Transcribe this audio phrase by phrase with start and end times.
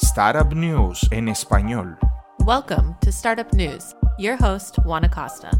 [0.00, 1.98] Startup News en español.
[2.46, 3.96] Welcome to Startup News.
[4.16, 5.50] Your host, Juan Acosta.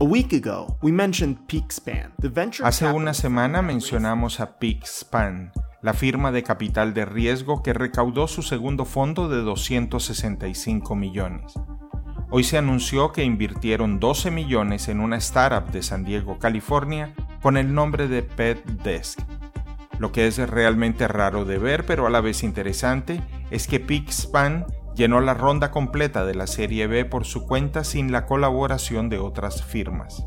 [0.00, 5.92] A week ago, we mentioned Peakspan, the venture Hace una semana mencionamos a Peakspan, la
[5.94, 11.54] firma de capital de riesgo que recaudó su segundo fondo de 265 millones.
[12.30, 17.56] Hoy se anunció que invirtieron 12 millones en una startup de San Diego, California, con
[17.56, 19.20] el nombre de Pet Desk.
[19.98, 24.66] Lo que es realmente raro de ver, pero a la vez interesante, es que Peakspan
[24.94, 29.18] llenó la ronda completa de la Serie B por su cuenta sin la colaboración de
[29.18, 30.26] otras firmas.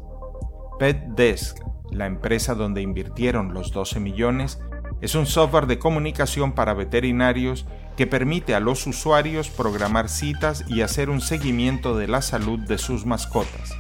[0.80, 1.58] Pet Desk,
[1.92, 4.60] la empresa donde invirtieron los 12 millones,
[5.02, 7.66] es un software de comunicación para veterinarios
[7.96, 12.78] que permite a los usuarios programar citas y hacer un seguimiento de la salud de
[12.78, 13.78] sus mascotas.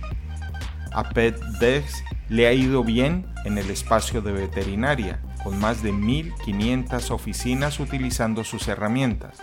[0.92, 5.94] A Pet Desk le ha ido bien en el espacio de veterinaria, con más de
[5.94, 9.38] 1.500 oficinas utilizando sus herramientas.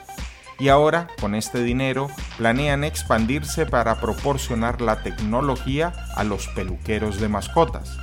[0.58, 7.30] Y ahora, con este dinero, planean expandirse para proporcionar la tecnología a los peluqueros de
[7.30, 7.96] mascotas.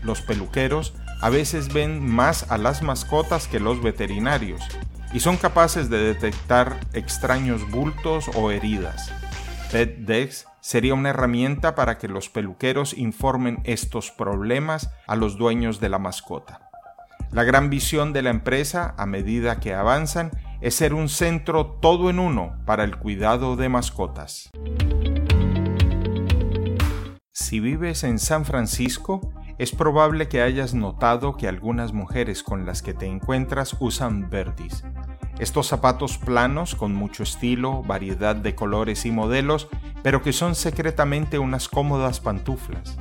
[0.00, 4.62] Los peluqueros a veces ven más a las mascotas que los veterinarios
[5.12, 9.10] y son capaces de detectar extraños bultos o heridas.
[9.72, 15.88] PetDex sería una herramienta para que los peluqueros informen estos problemas a los dueños de
[15.88, 16.67] la mascota.
[17.30, 20.30] La gran visión de la empresa, a medida que avanzan,
[20.62, 24.50] es ser un centro todo en uno para el cuidado de mascotas.
[27.32, 32.80] Si vives en San Francisco, es probable que hayas notado que algunas mujeres con las
[32.80, 34.84] que te encuentras usan Verdis.
[35.38, 39.68] Estos zapatos planos con mucho estilo, variedad de colores y modelos,
[40.02, 42.96] pero que son secretamente unas cómodas pantuflas.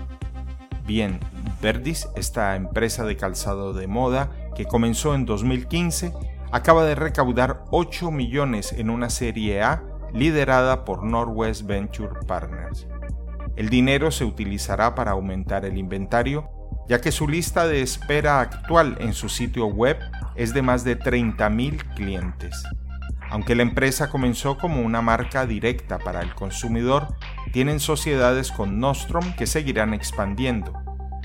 [0.86, 1.20] Bien,
[1.61, 6.14] Verdis, esta empresa de calzado de moda que comenzó en 2015,
[6.52, 9.83] acaba de recaudar 8 millones en una serie A
[10.14, 12.88] liderada por Northwest Venture Partners.
[13.55, 16.49] El dinero se utilizará para aumentar el inventario,
[16.87, 19.98] ya que su lista de espera actual en su sitio web
[20.36, 22.64] es de más de 30.000 clientes.
[23.30, 27.08] Aunque la empresa comenzó como una marca directa para el consumidor,
[27.52, 30.71] tienen sociedades con Nostrom que seguirán expandiendo,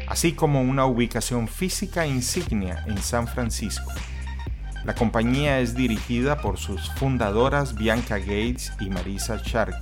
[0.08, 3.90] así como una ubicación física insignia en San Francisco.
[4.84, 9.80] La compañía es dirigida por sus fundadoras Bianca Gates y Marisa Sharkey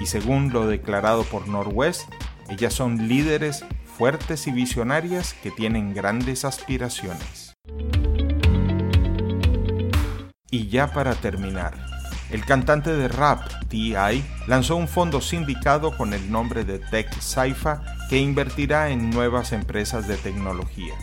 [0.00, 2.02] y según lo declarado por Northwest,
[2.48, 3.64] ellas son líderes
[3.96, 7.54] fuertes y visionarias que tienen grandes aspiraciones.
[10.50, 11.85] Y ya para terminar,
[12.30, 14.24] el cantante de rap T.I.
[14.46, 20.08] lanzó un fondo sindicado con el nombre de Tech Saifa que invertirá en nuevas empresas
[20.08, 20.94] de tecnología.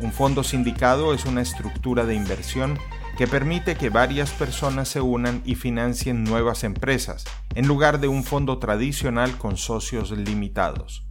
[0.00, 2.78] Un fondo sindicado es una estructura de inversión
[3.18, 7.24] que permite que varias personas se unan y financien nuevas empresas,
[7.54, 11.04] en lugar de un fondo tradicional con socios limitados.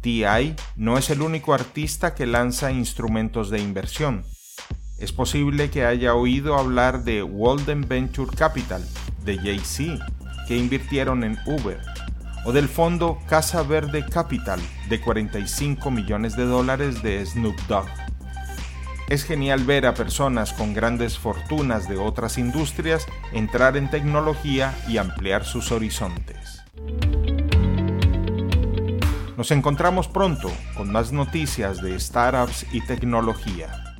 [0.00, 4.24] TI no es el único artista que lanza instrumentos de inversión.
[5.02, 8.86] Es posible que haya oído hablar de Walden Venture Capital,
[9.24, 10.06] de Jay-Z,
[10.46, 11.80] que invirtieron en Uber,
[12.44, 17.88] o del fondo Casa Verde Capital, de 45 millones de dólares de Snoop Dogg.
[19.08, 24.98] Es genial ver a personas con grandes fortunas de otras industrias entrar en tecnología y
[24.98, 26.62] ampliar sus horizontes.
[29.36, 33.91] Nos encontramos pronto con más noticias de startups y tecnología.